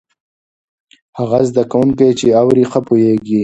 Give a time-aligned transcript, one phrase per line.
[1.17, 3.39] هغه زده کوونکی چې اوري، ښه پوهېږي.